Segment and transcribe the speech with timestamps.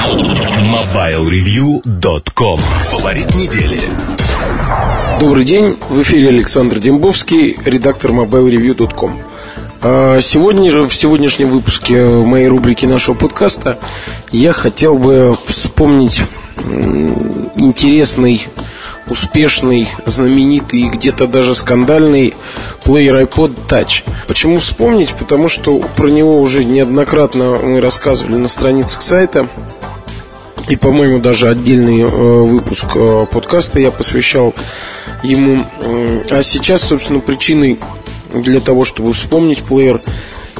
[0.00, 3.78] MobileReview.com Фаворит недели
[5.20, 9.20] Добрый день, в эфире Александр Дембовский, редактор MobileReview.com
[9.82, 13.78] а, Сегодня, в сегодняшнем выпуске моей рубрики нашего подкаста
[14.32, 16.22] я хотел бы вспомнить
[17.56, 18.48] интересный
[19.10, 22.34] успешный, знаменитый и где-то даже скандальный
[22.84, 24.04] плеер iPod Touch.
[24.26, 25.14] Почему вспомнить?
[25.14, 29.48] Потому что про него уже неоднократно мы рассказывали на страницах сайта.
[30.70, 34.54] И, по-моему, даже отдельный э, выпуск э, подкаста я посвящал
[35.24, 35.66] ему.
[36.30, 37.80] А сейчас, собственно, причиной
[38.32, 40.00] для того, чтобы вспомнить плеер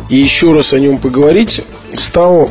[0.09, 2.51] и еще раз о нем поговорить, стал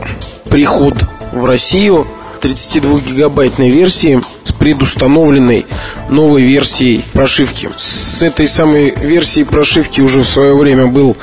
[0.49, 0.95] приход
[1.33, 2.07] в Россию
[2.41, 5.65] 32-гигабайтной версии с предустановленной
[6.07, 7.69] новой версией прошивки.
[7.75, 11.17] С этой самой версией прошивки уже в свое время был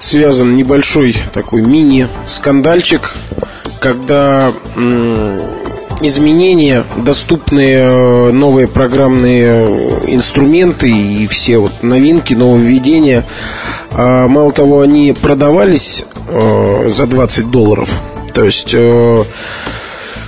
[0.00, 3.14] связан небольшой такой мини-скандальчик,
[3.80, 4.52] когда
[6.00, 9.64] изменения, доступные э, новые программные
[10.06, 13.26] инструменты и все вот новинки, нововведения.
[13.92, 17.90] А, мало того, они продавались э, за 20 долларов.
[18.32, 19.24] То есть э,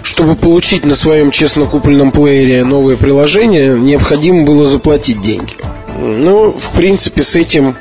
[0.03, 5.55] чтобы получить на своем честно купленном плеере новое приложение, необходимо было заплатить деньги.
[5.98, 7.77] Ну, в принципе, с этим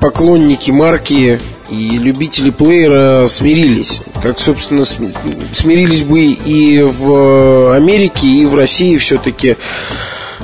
[0.00, 1.40] поклонники марки
[1.72, 4.02] и любители плеера смирились.
[4.22, 9.56] Как, собственно, смирились бы и в Америке, и в России все-таки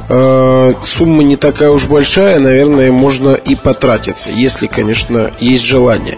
[0.08, 6.16] сумма не такая уж большая, наверное, можно и потратиться, если, конечно, есть желание.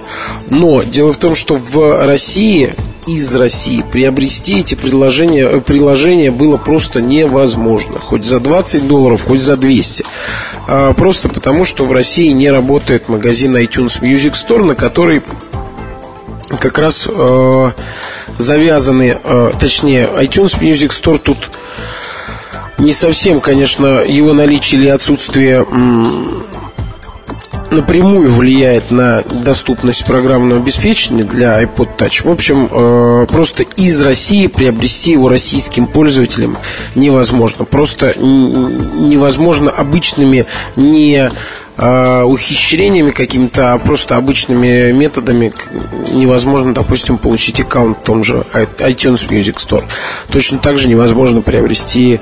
[0.48, 2.74] Но дело в том, что в России
[3.06, 7.98] из России приобрести эти приложения, э, приложения было просто невозможно.
[7.98, 10.04] Хоть за 20 долларов, хоть за 200.
[10.68, 15.22] А, просто потому, что в России не работает магазин iTunes Music Store, на который
[16.58, 17.70] как раз э,
[18.38, 21.38] завязаны, э, точнее, iTunes Music Store тут
[22.80, 25.66] не совсем, конечно, его наличие или отсутствие
[27.70, 32.26] напрямую влияет на доступность программного обеспечения для iPod Touch.
[32.26, 36.56] В общем, э, просто из России приобрести его российским пользователям
[36.94, 37.64] невозможно.
[37.64, 41.30] Просто невозможно обычными не
[41.80, 45.52] ухищрениями какими-то, а просто обычными методами
[46.12, 49.84] невозможно, допустим, получить аккаунт в том же iTunes Music Store.
[50.30, 52.20] Точно так же невозможно приобрести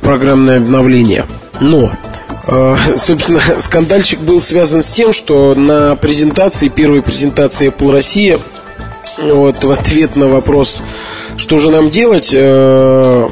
[0.00, 1.26] программное обновление.
[1.60, 1.92] Но
[2.46, 8.38] Э, собственно, скандальчик был связан с тем, что на презентации, первой презентации Apple Россия,
[9.18, 10.82] вот в ответ на вопрос,
[11.40, 13.28] что же нам делать, э,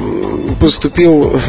[0.59, 1.39] поступил,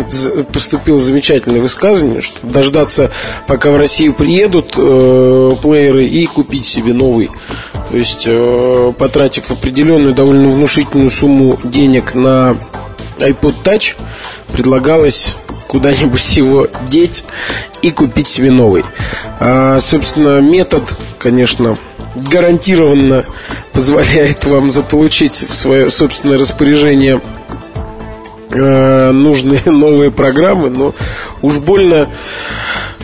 [0.53, 3.11] поступил замечательное высказывание, что дождаться,
[3.47, 7.31] пока в Россию приедут э, плееры и купить себе новый.
[7.91, 8.29] То есть,
[8.99, 12.57] потратив определенную довольно внушительную сумму денег на
[13.19, 13.97] iPod Touch,
[14.53, 15.35] предлагалось
[15.67, 17.25] куда-нибудь его деть
[17.81, 18.85] и купить себе новый.
[19.39, 20.83] А, собственно, метод,
[21.19, 21.77] конечно,
[22.15, 23.25] гарантированно
[23.73, 27.21] позволяет вам заполучить в свое собственное распоряжение
[28.51, 30.95] э, нужные новые программы, но
[31.43, 32.09] уж больно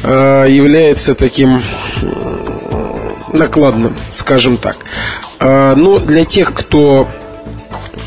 [0.03, 1.63] э, является таким
[3.33, 4.77] накладным, скажем так.
[5.39, 7.09] Э, но для тех, кто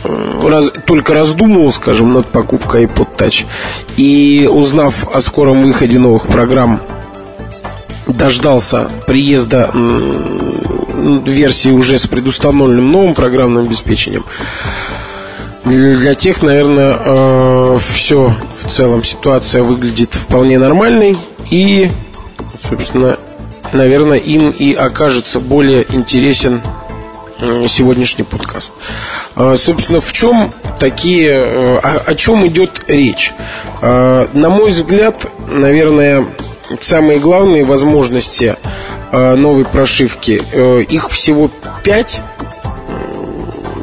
[0.03, 3.45] раз, только раздумывал, скажем, над покупкой iPod Touch
[3.97, 6.81] и узнав о скором выходе новых программ,
[8.13, 9.71] дождался приезда
[11.25, 14.25] версии уже с предустановленным новым программным обеспечением.
[15.65, 21.17] Для тех, наверное, э, все в целом ситуация выглядит вполне нормальной
[21.49, 21.91] и,
[22.67, 23.17] собственно,
[23.73, 26.61] наверное, им и окажется более интересен
[27.67, 28.73] сегодняшний подкаст.
[29.35, 33.33] А, собственно, в чем такие, э, о, о чем идет речь?
[33.81, 36.25] На мой взгляд, наверное,
[36.79, 38.55] самые главные возможности
[39.11, 41.49] а, новой прошивки, э, их всего
[41.83, 42.21] пять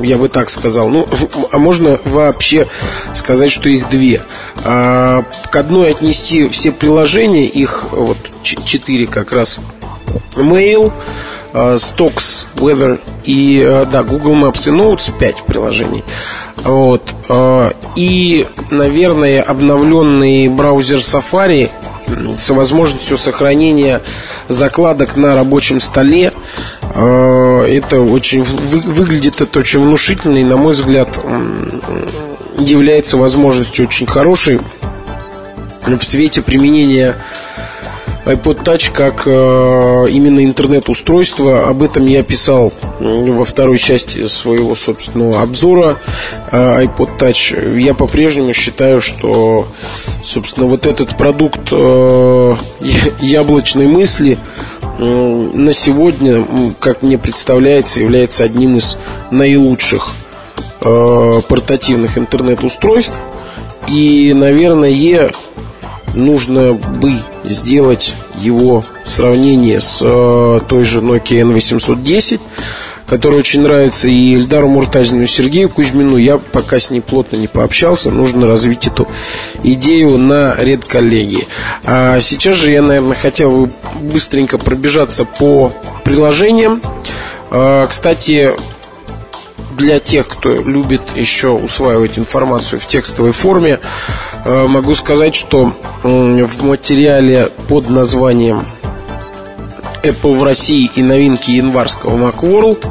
[0.03, 0.89] я бы так сказал.
[0.89, 1.09] Ну,
[1.53, 2.69] а можно вообще
[3.15, 4.23] сказать, что их две.
[4.57, 9.59] А, к одной отнести все приложения, их вот четыре как раз.
[10.35, 10.93] Mail,
[11.57, 16.05] Э, Stocks, Weather и э, да, Google Maps и Notes 5 приложений.
[16.57, 17.03] Вот.
[17.31, 21.71] Э, и, наверное, обновленный браузер Safari
[22.39, 24.03] с возможностью сохранения
[24.49, 26.33] закладок на рабочем столе.
[26.95, 31.09] Это очень выглядит это очень внушительно и, на мой взгляд,
[32.59, 34.61] является возможностью очень хорошей
[35.87, 37.17] в свете применения
[38.27, 41.69] iPod Touch как э, именно интернет-устройство.
[41.69, 45.99] Об этом я писал во второй части своего собственного обзора
[46.51, 47.79] э, iPod Touch.
[47.79, 49.69] Я по-прежнему считаю, что,
[50.25, 52.57] собственно, вот этот продукт э,
[53.21, 54.39] яблочной мысли
[54.99, 56.45] на сегодня,
[56.81, 58.99] как мне представляется, является одним из
[59.31, 60.15] наилучших
[60.81, 63.21] э, портативных интернет-устройств.
[63.89, 65.31] И, наверное,
[66.15, 67.13] нужно бы
[67.47, 72.41] сделать его сравнение с э, той же Nokia N810,
[73.07, 76.17] которая очень нравится и Эльдару Муртазину, и Сергею Кузьмину.
[76.17, 78.11] Я пока с ней плотно не пообщался.
[78.11, 79.09] Нужно развить эту
[79.63, 81.47] идею на редколлегии.
[81.85, 85.73] А сейчас же я, наверное, хотел бы быстренько пробежаться по
[86.05, 86.83] приложениям.
[87.51, 88.53] А, кстати,
[89.77, 93.81] для тех, кто любит еще усваивать информацию в текстовой форме,
[94.45, 98.67] э, могу сказать, что в материале под названием
[100.03, 102.87] Apple в России и новинки январского Macworld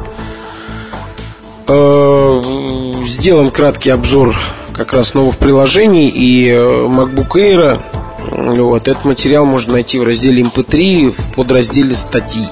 [1.68, 4.36] э, сделан краткий обзор
[4.72, 7.82] как раз новых приложений и э, MacBook Air
[8.28, 12.46] вот, этот материал можно найти в разделе MP3 в подразделе статьи.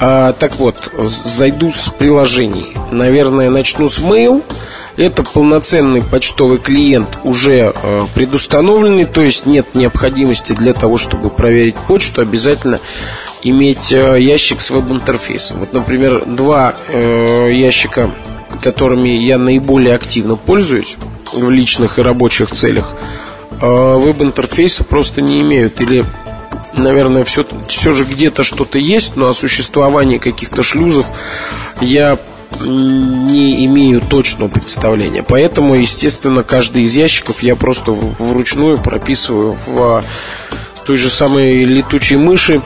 [0.00, 2.66] А, так вот, зайду с приложений.
[2.90, 4.42] Наверное, начну с Mail.
[4.96, 11.76] Это полноценный почтовый клиент, уже э, предустановленный, то есть нет необходимости для того, чтобы проверить
[11.76, 12.80] почту, обязательно
[13.44, 15.58] иметь э, ящик с веб-интерфейсом.
[15.58, 18.10] Вот, например, два э, ящика,
[18.60, 20.96] которыми я наиболее активно пользуюсь
[21.32, 22.92] в личных и рабочих целях–
[23.60, 25.80] а веб-интерфейса просто не имеют.
[25.80, 26.04] Или,
[26.78, 31.10] наверное, все, все же где-то что-то есть, но о существовании каких-то шлюзов
[31.80, 32.18] я
[32.60, 35.22] не имею точного представления.
[35.22, 40.04] Поэтому, естественно, каждый из ящиков я просто вручную прописываю в
[40.86, 42.62] той же самой летучей мыши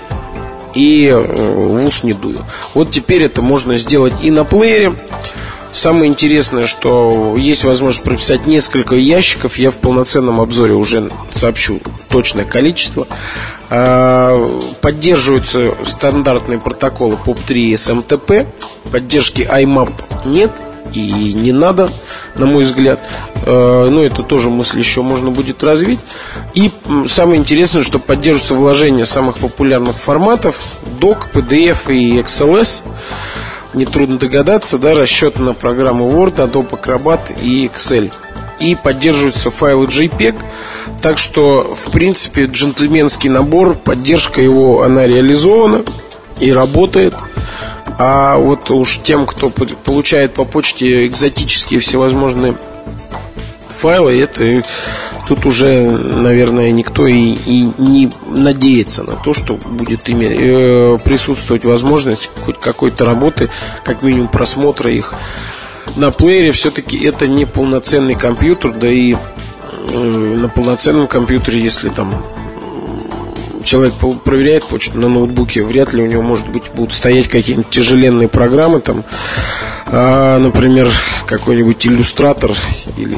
[0.74, 2.38] и э, в ус не дую.
[2.74, 4.94] Вот теперь это можно сделать и на плеере.
[5.72, 9.56] Самое интересное, что есть возможность прописать несколько ящиков.
[9.56, 11.80] Я в полноценном обзоре уже сообщу
[12.10, 13.06] точное количество.
[13.70, 14.36] А,
[14.82, 18.46] поддерживаются стандартные протоколы POP3 и SMTP.
[18.90, 19.92] Поддержки IMAP
[20.26, 20.52] нет
[20.92, 21.90] и не надо,
[22.34, 23.00] на мой взгляд.
[23.46, 26.00] А, Но ну, это тоже мысль еще можно будет развить.
[26.52, 26.70] И
[27.08, 32.82] самое интересное, что поддерживаются вложения самых популярных форматов DOC, PDF и XLS
[33.74, 38.12] нетрудно догадаться, да, расчет на программу Word, Adobe Acrobat и Excel.
[38.60, 40.36] И поддерживаются файлы JPEG,
[41.00, 45.82] так что, в принципе, джентльменский набор, поддержка его, она реализована
[46.38, 47.14] и работает.
[47.98, 52.56] А вот уж тем, кто получает по почте экзотические всевозможные
[53.82, 54.62] файлы, это
[55.26, 61.64] тут уже, наверное, никто и, и не надеется на то, что будет ими, э, присутствовать
[61.64, 63.50] возможность хоть какой-то работы,
[63.84, 65.14] как минимум просмотра их
[65.96, 66.52] на плеере.
[66.52, 72.12] Все-таки это не полноценный компьютер, да и э, на полноценном компьютере, если там
[73.64, 73.94] человек
[74.24, 78.80] проверяет почту на ноутбуке, вряд ли у него, может быть, будут стоять какие-нибудь тяжеленные программы,
[78.80, 79.04] там,
[79.86, 80.88] а, например,
[81.26, 82.52] какой-нибудь иллюстратор
[82.96, 83.16] или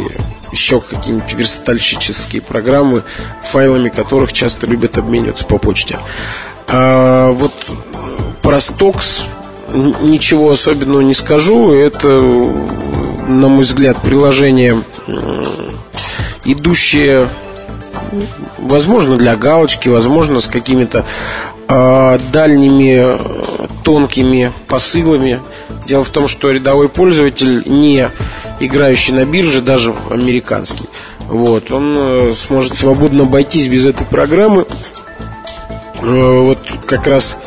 [0.55, 3.03] еще какие-нибудь верстальщические программы,
[3.43, 5.99] файлами которых часто любят обмениваться по почте.
[6.69, 7.53] А вот
[8.41, 9.25] про Stocks
[9.73, 11.73] ничего особенного не скажу.
[11.73, 14.81] Это, на мой взгляд, приложение,
[16.45, 17.29] идущее,
[18.59, 21.05] возможно, для галочки, возможно, с какими-то
[21.69, 23.19] э, дальними
[23.83, 25.41] тонкими посылами.
[25.87, 28.11] Дело в том, что рядовой пользователь не
[28.61, 30.85] играющий на бирже, даже американский,
[31.29, 34.67] вот, он э, сможет свободно обойтись без этой программы.
[36.03, 37.39] Э, вот как раз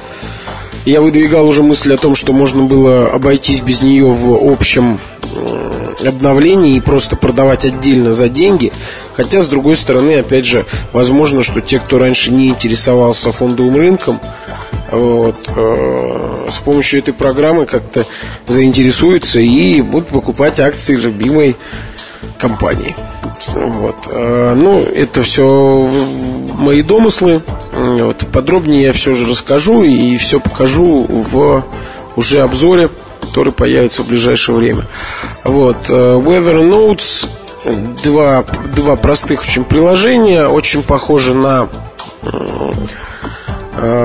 [0.86, 6.08] я выдвигал уже мысль о том, что можно было обойтись без нее в общем э,
[6.08, 8.72] обновлении и просто продавать отдельно за деньги.
[9.14, 14.20] Хотя, с другой стороны, опять же, возможно, что те, кто раньше не интересовался фондовым рынком,
[14.92, 18.06] вот, э, с помощью этой программы как-то
[18.48, 21.56] заинтересуются и будут покупать акции любимой
[22.38, 22.96] компании.
[23.56, 23.96] Вот.
[24.08, 25.90] Э, ну, это все
[26.54, 27.42] мои домыслы.
[27.74, 28.26] Вот.
[28.32, 31.64] Подробнее я все же расскажу и все покажу в
[32.16, 32.90] уже обзоре,
[33.22, 34.86] который появится в ближайшее время.
[35.44, 35.78] Вот.
[35.90, 37.30] Э, Weather Notes
[38.04, 38.44] два,
[38.76, 41.68] два простых очень приложения, очень похожи на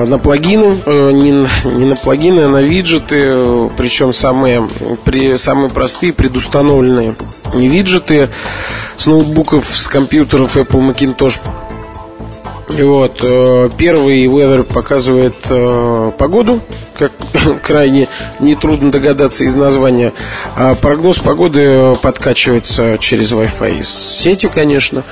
[0.05, 4.67] на плагины, э, не, не на плагины, а на виджеты, причем самые,
[5.03, 7.15] при, самые простые, предустановленные
[7.53, 8.29] виджеты
[8.97, 11.39] с ноутбуков, с компьютеров Apple Macintosh
[12.69, 16.61] Вот, э, первый weather показывает э, погоду,
[16.97, 17.11] как
[17.63, 18.07] крайне
[18.39, 20.13] нетрудно догадаться из названия.
[20.55, 25.03] А прогноз погоды подкачивается через Wi-Fi из сети, конечно.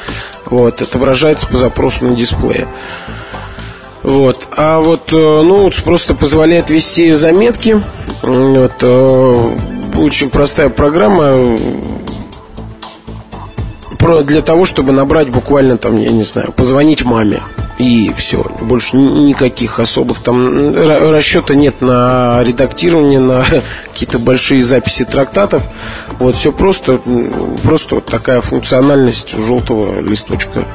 [0.45, 2.67] Вот, отображается по запросу на дисплее.
[4.03, 4.47] Вот.
[4.55, 7.81] А вот ноутс ну, просто позволяет вести заметки.
[8.23, 8.83] Вот,
[9.95, 11.59] очень простая программа
[14.23, 17.41] для того, чтобы набрать буквально там, я не знаю, позвонить маме.
[17.77, 18.45] И все.
[18.61, 23.43] Больше никаких особых там расчета нет на редактирование, на
[23.91, 25.63] какие-то большие записи трактатов.
[26.19, 26.99] Вот все просто,
[27.63, 30.65] просто вот такая функциональность желтого листочка.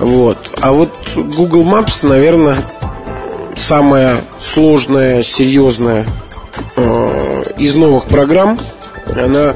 [0.00, 0.38] Вот.
[0.60, 2.56] А вот Google Maps, наверное,
[3.54, 6.06] самая сложная, серьезная
[6.76, 8.58] э, из новых программ.
[9.14, 9.54] Она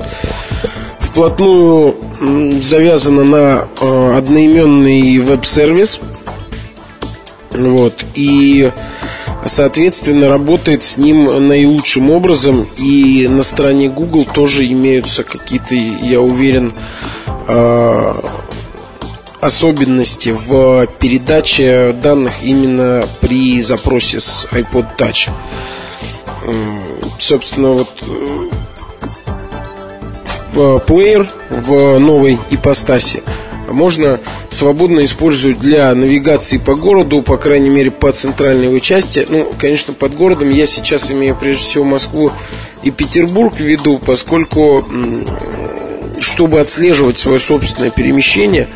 [0.99, 1.97] вплотную
[2.61, 6.01] завязана на э, одноименный веб-сервис.
[7.51, 8.05] Вот.
[8.15, 8.71] И
[9.47, 16.73] соответственно работает с ним наилучшим образом и на стороне Google тоже имеются какие-то я уверен
[17.47, 18.15] э,
[19.45, 25.31] особенности в передаче данных именно при запросе с iPod Touch
[27.19, 27.89] собственно вот
[30.53, 33.23] в плеер в новой ипостаси
[33.69, 34.19] можно
[34.51, 39.27] свободно использовать для навигации по городу, по крайней мере по центральной его части.
[39.29, 42.31] Ну, конечно, под городом я сейчас имею прежде всего Москву
[42.83, 44.87] и Петербург в виду, поскольку
[46.21, 48.69] чтобы отслеживать свое собственное перемещение,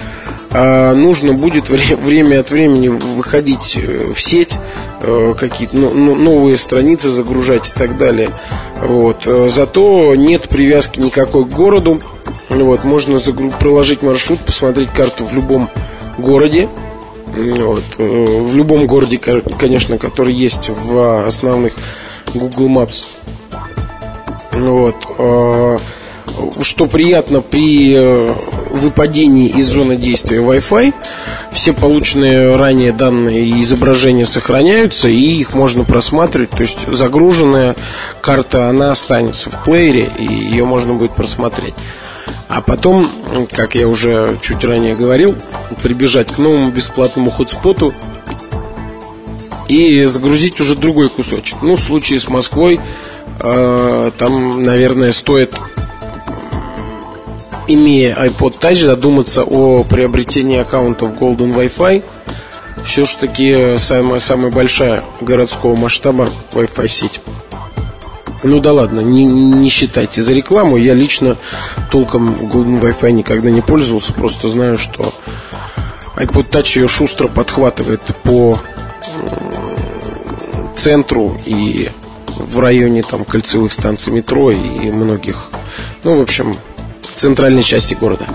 [0.51, 4.57] нужно будет время от времени выходить э, в сеть,
[5.01, 8.31] э, какие-то новые страницы загружать и так далее.
[8.81, 9.27] Вот.
[9.27, 12.01] Э, зато нет привязки никакой к городу.
[12.49, 12.85] Вот.
[12.85, 13.21] Можно
[13.59, 15.69] проложить маршрут, посмотреть карту в любом
[16.17, 16.69] городе.
[17.27, 17.85] Вот.
[17.99, 21.75] В любом городе, конечно, который есть в основных
[22.35, 23.05] Google Maps.
[24.53, 24.97] Вот.
[26.61, 28.35] Что приятно при э,
[28.71, 30.95] выпадении из зоны действия Wi-Fi,
[31.53, 36.51] все полученные ранее данные и изображения сохраняются, и их можно просматривать.
[36.51, 37.77] То есть загруженная
[38.21, 41.75] карта, она останется в плеере, и ее можно будет просмотреть.
[42.49, 43.11] А потом,
[43.53, 45.37] как я уже чуть ранее говорил,
[45.83, 47.93] прибежать к новому бесплатному хотспоту
[49.69, 51.59] и загрузить уже другой кусочек.
[51.63, 52.81] Ну, в случае с Москвой,
[53.41, 55.55] э, там, наверное, стоит
[57.69, 62.05] имея iPod Touch, задуматься о приобретении аккаунтов Golden Wi-Fi.
[62.85, 67.21] Все-таки самая, самая большая городского масштаба Wi-Fi сеть.
[68.43, 70.77] Ну да ладно, не, не считайте за рекламу.
[70.77, 71.37] Я лично
[71.91, 74.13] толком Golden Wi-Fi никогда не пользовался.
[74.13, 75.13] Просто знаю, что
[76.17, 78.59] iPod Touch ее шустро подхватывает по
[80.77, 81.91] центру и
[82.39, 85.51] в районе там кольцевых станций метро и многих.
[86.05, 86.55] Ну, в общем,
[87.19, 88.27] центральной части города.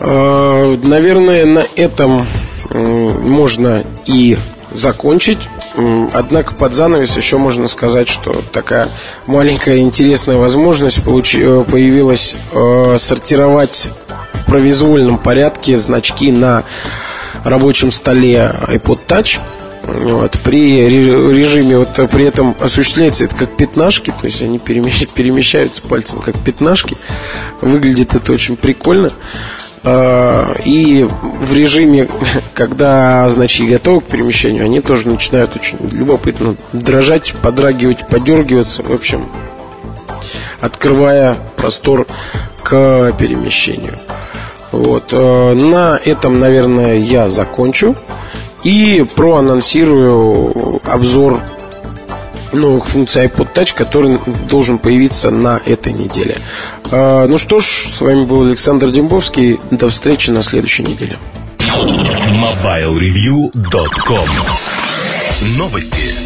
[0.00, 2.26] А, наверное, на этом
[2.70, 4.38] можно и
[4.72, 5.48] закончить.
[6.12, 8.88] Однако под занавес еще можно сказать, что такая
[9.26, 10.98] маленькая интересная возможность.
[10.98, 13.88] Э, появилась э, сортировать
[14.32, 16.64] в провизуальном порядке значки на
[17.44, 19.40] рабочем столе iPod Touch–
[19.86, 26.20] вот, при режиме вот при этом осуществляется это как пятнашки, то есть они перемещаются пальцем
[26.20, 26.96] как пятнашки.
[27.60, 29.10] Выглядит это очень прикольно.
[29.82, 32.08] А, и в режиме,
[32.54, 38.82] когда значки готовы к перемещению, они тоже начинают очень любопытно дрожать, подрагивать, подергиваться.
[38.82, 39.28] В общем,
[40.60, 42.06] открывая простор
[42.62, 43.98] к перемещению.
[44.72, 45.10] Вот.
[45.12, 47.94] А, на этом, наверное, я закончу
[48.64, 51.40] и проанонсирую обзор
[52.52, 54.18] новых функций iPod Touch, который
[54.48, 56.38] должен появиться на этой неделе.
[56.90, 59.60] А, ну что ж, с вами был Александр Дембовский.
[59.70, 61.18] До встречи на следующей неделе.
[61.58, 64.28] MobileReview.com
[65.58, 66.23] Новости.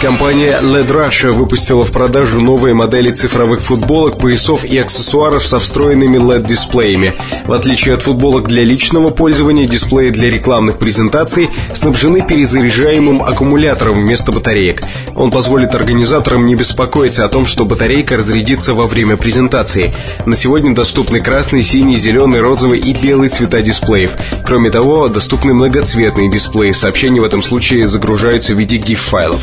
[0.00, 6.18] Компания LED Russia выпустила в продажу новые модели цифровых футболок, поясов и аксессуаров со встроенными
[6.18, 7.14] LED-дисплеями.
[7.46, 14.30] В отличие от футболок для личного пользования, дисплеи для рекламных презентаций снабжены перезаряжаемым аккумулятором вместо
[14.30, 14.82] батареек.
[15.16, 19.92] Он позволит организаторам не беспокоиться о том, что батарейка разрядится во время презентации.
[20.26, 24.12] На сегодня доступны красный, синий, зеленый, розовый и белый цвета дисплеев.
[24.46, 26.70] Кроме того, доступны многоцветные дисплеи.
[26.70, 29.42] Сообщения в этом случае загружаются в виде GIF-файлов.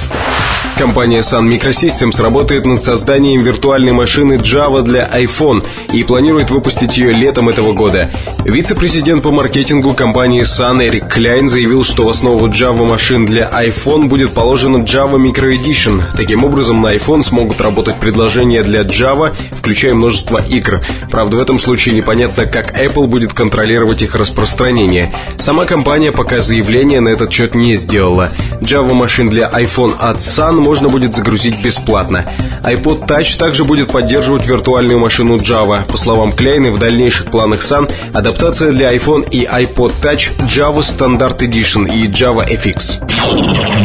[0.78, 7.14] Компания Sun Microsystems работает над созданием виртуальной машины Java для iPhone и планирует выпустить ее
[7.14, 8.12] летом этого года.
[8.44, 14.08] Вице-президент по маркетингу компании Sun Эрик Кляйн заявил, что в основу Java машин для iPhone
[14.08, 16.02] будет положена Java Micro Edition.
[16.18, 20.82] Таким образом, на iPhone смогут работать предложения для Java, включая множество игр.
[21.10, 25.10] Правда, в этом случае непонятно, как Apple будет контролировать их распространение.
[25.38, 28.30] Сама компания пока заявление на этот счет не сделала.
[28.60, 32.26] Java машин для iPhone от Sun можно будет загрузить бесплатно.
[32.64, 35.86] iPod Touch также будет поддерживать виртуальную машину Java.
[35.86, 41.38] По словам Кляйны, в дальнейших планах Sun адаптация для iPhone и iPod Touch Java Standard
[41.38, 43.02] Edition и Java FX.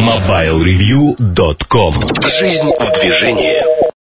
[0.04, 1.94] MobileReview.com
[2.40, 3.89] Жизнь в движении